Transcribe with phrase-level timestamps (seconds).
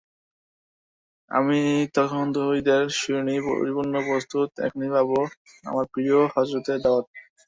[1.31, 1.59] আমি
[1.95, 5.09] তখন তৌহিদের শিরনিতে পরিপূর্ণ প্রস্তুত, এখনই পাব
[5.65, 7.05] আমার প্রিয় হজরতের দাওয়াত।